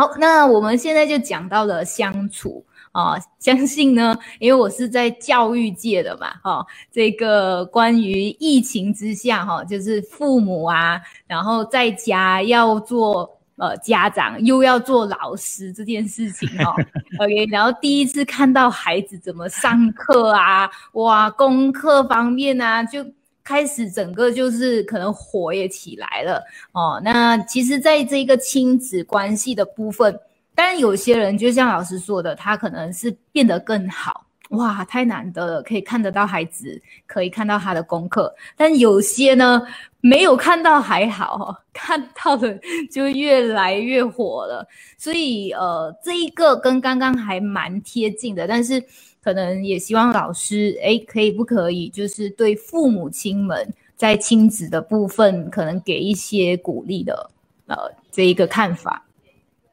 [0.00, 16.74] 好，那我们现在就讲到了相处啊，相信呢，因为我是在教育界的嘛，哈，这个关于疫情之下，哈，就是父母啊，然后在家要做呃家长，又要做老师这件事情，哈，
[17.20, 23.04] OK，然后第一次看到孩子怎么上课啊，哇，功课方面啊，就。
[23.50, 26.40] 开始整个就是可能火也起来了
[26.70, 27.00] 哦。
[27.02, 30.16] 那其实，在这个亲子关系的部分，
[30.54, 38.32] 但有些人就像老师说的，他可能是变得更好哇，太难得了，可以看得到孩子，可以看到他的功课。
[38.56, 39.60] 但有些呢，
[40.00, 42.56] 没有看到还好， 看到的
[42.90, 44.66] 就越来越火了。
[44.96, 48.82] 所以呃，这一个跟刚刚还蛮贴近的，但是。
[49.22, 57.30] 可能也希望老师，哎，可以不可以，就是对父母亲们在亲子的部分，可能给一些鼓励的，
[57.66, 57.76] 呃，
[58.10, 59.04] 这一个看法。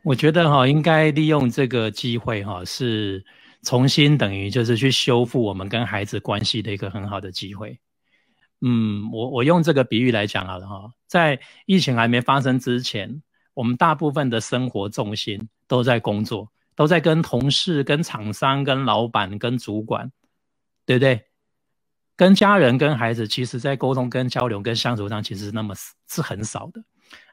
[0.03, 3.23] 我觉得哈，应该利用这个机会哈，是
[3.67, 7.79] 重新等于就是去修复我们跟孩子关系的一个很好的机会。
[8.61, 13.21] 嗯，我我用这个比喻来讲好了哈，在疫情还没发生之前，
[13.53, 16.49] 我们大部分的生活重心都在工作。
[16.77, 20.11] 都在跟同事、跟厂商、跟老板、跟主管，
[20.85, 21.25] 对不对？
[22.15, 25.73] 跟家人、跟孩子，其实在沟通、跟交流、跟相处上，其实那么
[26.07, 26.83] 是很少的。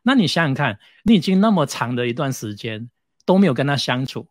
[0.02, 2.88] 那你想想看，你已经那么长的一段时间
[3.26, 4.26] 都没有跟他相处，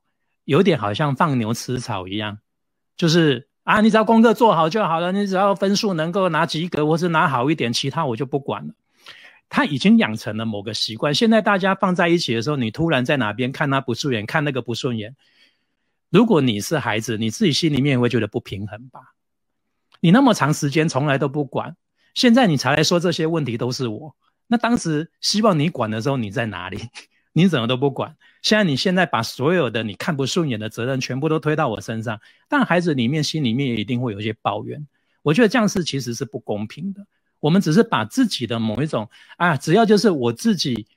[0.45, 2.39] 有点好像放牛吃草一样，
[2.97, 8.73] 就是啊，你只要功课做好就好了，你只要分数能够拿及格或是拿好一点，其他我就不管了。
[9.50, 11.13] 他已经养成了某个习惯。
[11.13, 15.16] 现在大家放在一起的时候，你突然在哪边看他不顺眼，看那个不顺眼。
[16.09, 19.13] 如果你是孩子，你自己心里面会觉得不平衡吧？
[20.00, 21.78] 你那么长时间从来都不管，
[22.16, 24.16] 现在你才来说这些问题都是我。
[24.47, 26.80] 那当时希望你管的时候，你在哪里？
[27.34, 28.16] 你怎么都不管？
[28.42, 34.86] 现在你现在把所有的你看不顺眼的责任全部都推到我身上，但孩子里面心里面也一定会有一些抱怨。
[35.22, 37.06] 我觉得这样是其实是不公平的。
[37.40, 40.88] 我们只是把自己的某一种啊，只要就是我自己，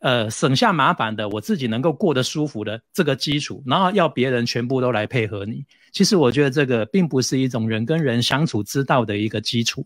[0.00, 9.84] 呃，省下麻烦的，我自己能够过得舒服的这个基础，然后要别人全部都来配合你，其实我觉得这个并不是一种人跟人相处之道的一个基础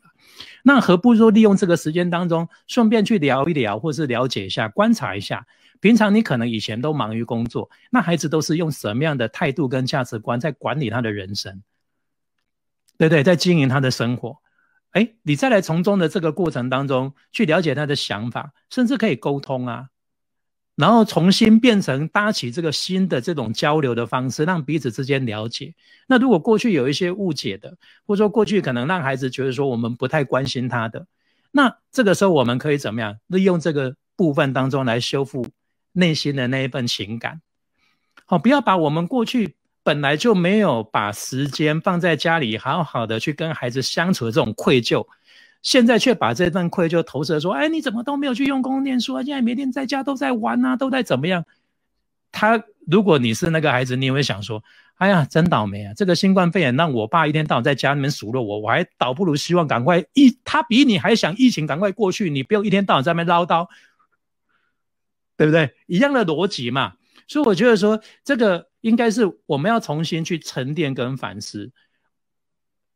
[0.62, 5.46] 那何不说利用这个时间当中，顺便去聊一聊，或是了解一下、观察一下，
[5.80, 11.62] 平常你可能以前都忙于工作，那孩子都是用什么样的态度跟价值观在管理他的人生？
[12.98, 14.36] 对对，在经营他的生活。
[14.90, 19.86] 哎，你再来从中的这个过程当中去了解他的想法，甚至可以沟通啊，
[20.82, 25.72] 然后重新变成搭起这个新的这种交流的方式，让彼此之间了解。
[26.08, 31.06] 那如果过去有一些误解的，或者说过去可能让孩子觉得说我们不太关心他的，
[31.52, 35.46] 那这个时候我们可以怎么样利用这个部分当中来修复
[35.92, 37.40] 内心的那一份情感？
[38.26, 39.54] 好，不要把我们过去。
[39.84, 45.04] 本来就没有把时间放在家里，好好的去跟孩子相处的这种愧疚，
[45.62, 49.22] 现在却把这份愧疚投射说：“哎，你怎么都没有去用功念书啊？
[49.22, 51.44] 现在每天在家都在玩啊，都在怎么样？”
[52.32, 54.62] 他如果你是那个孩子，你也会想说
[54.96, 55.94] ：“哎呀，真倒霉啊！
[55.94, 63.68] 这个新冠肺炎让我爸一天到晚在家里面数落我，我还倒不如希望赶快疫，他比你还想疫情赶快过去，你不用一天到晚在那边唠叨，
[65.36, 65.74] 对不对？
[65.86, 66.94] 一样的逻辑嘛。
[67.28, 68.68] 所以我觉得说这个。
[68.82, 71.70] 应该是我们要重新去沉淀跟反思。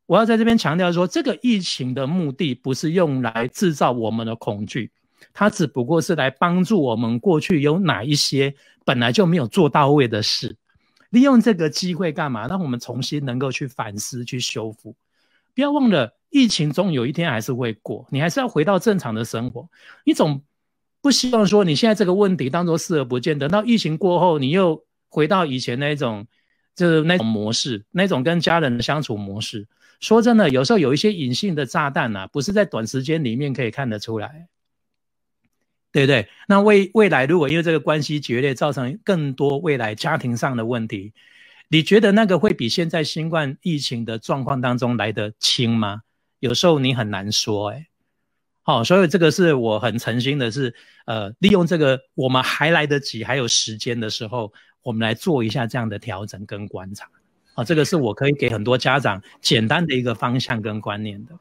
[0.07, 4.91] 我要在这边强调说，这个疫情的目的不是用来制造我们的恐惧，
[5.33, 10.57] 它只不过是来帮助我们过去有哪一些本来就没有做到位的事，
[11.11, 12.47] 利用这个机会干嘛？
[12.47, 14.95] 让我们重新能够去反思、去修复。
[15.55, 19.69] 不要忘了，疫情终有一天还是会过，你还是要回到正常的生活。
[20.05, 20.43] 你总
[21.01, 24.85] 不希望说你现在这个问题当做视而不见，等到疫情过后，你又。
[25.09, 26.27] 回到以前那种，
[26.77, 29.67] 就是那种模式，那种跟家人的相处模式。
[29.99, 34.47] 说真的，有时候有一些隐性的炸弹呐，不是在短时间里面可以看得出来，
[35.91, 36.29] 对不对？
[36.47, 41.15] 那未未来如果因为这个关系决裂，造成更多未来家庭上的问题，
[41.69, 46.03] 你觉得那个会比现在新冠疫情的状况当中来得轻吗？
[46.41, 47.87] 有时候你很难说，哎。
[48.67, 50.75] 好，所以这个是我很诚心的，是
[51.07, 54.53] 呃，利用这个我们还来得及还有时间的时候。
[54.87, 57.09] 我们来做一下这样的调整跟观察，
[57.55, 61.33] 啊，这个是我可以给很多家长简单的一个方向跟观念的。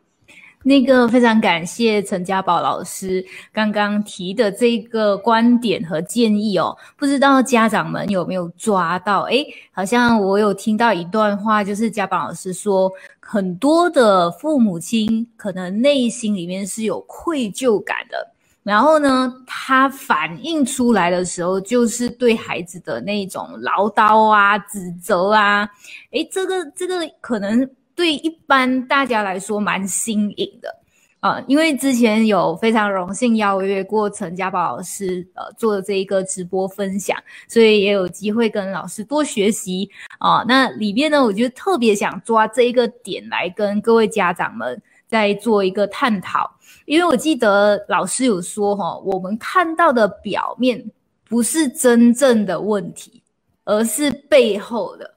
[0.68, 3.24] 那个非常感谢陈家宝老师
[3.54, 9.22] 刚刚提的这个观点和建议哦，不知道家长们有没有抓到？
[9.26, 18.28] 诶，好像我有听到一段话，就是家宝老师说，很多的父母亲可能内心里面是有愧疚感的。
[18.64, 25.70] 然后呢，他反映出来的时候，就是对孩子的那种唠叨啊、指责啊，
[26.10, 30.82] 诶，这个这个可能对一般大家来说蛮新颖的。
[31.22, 39.90] 啊，因为之前有非常荣幸邀约过陈家宝老师，呃，做的这一个直播分享，所以也有机会跟老师多学习
[40.20, 40.46] 啊。
[40.48, 46.48] 那里面呢，我就特别想抓这一个点来跟各位家长们再做一个探讨，
[46.86, 50.80] 因为我记得老师有说哈，我们看到的表面
[51.28, 53.24] 不是真正的问题，
[53.64, 55.15] 而是背后的。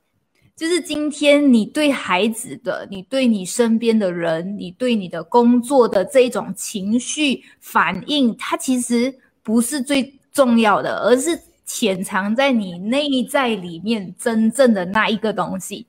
[0.58, 9.14] 就是今天你对孩子的，你对你身边的人，你对你的工作的这一种情绪反应，它其实
[9.44, 15.86] 不是最重要的，而是潜藏在你内在里面真正的那一个东西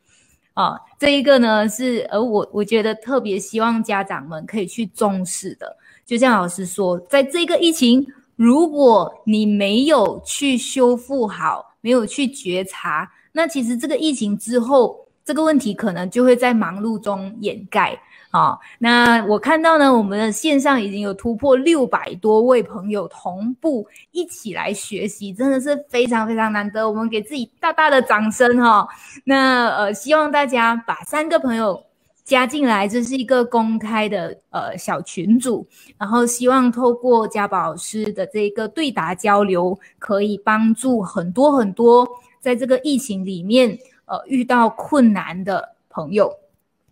[0.53, 0.75] 啊。
[0.99, 5.75] 这一个呢是，而我我觉得特别希望家长们可以去重视的。
[6.05, 8.05] 就像老师说，在这个疫情，
[8.35, 13.09] 如果你没有去修复好，没有去觉察。
[13.31, 17.97] 那其实这个疫情之后，这个问题可能就会在忙碌中掩盖
[18.31, 18.57] 啊。
[18.79, 26.89] 那我看到呢，我们的线上已经有突破六百多位朋友同步一起来学习，真的是非常非常难得。
[26.89, 28.87] 我们给自己大大的掌声哈。
[29.23, 31.83] 那呃，希望大家把三个朋友
[32.29, 35.67] 加进来，这是一个公开的呃小群组，
[35.97, 42.07] 然后希望透过家宝老师的这个对答交流，可以帮助很多很多。
[42.39, 46.31] 在这个疫情里面，呃，遇到困难的朋友，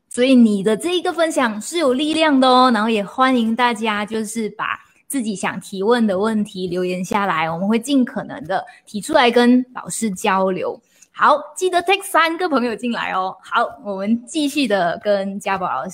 [0.10, 2.72] 所以你的这一个分享是有力量的哦。
[2.74, 10.82] 然后也欢迎大家，就是把自己想提问的问题留言下来，我们会尽可能的提出来跟老师交流。
[11.20, 13.36] 好，记得 take 三个朋友进来哦。
[13.42, 15.86] 好，我们继续的跟家宝老师。